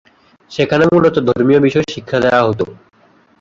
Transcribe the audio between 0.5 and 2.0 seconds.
সেখানে মূলত ধর্মীয় বিষয়ে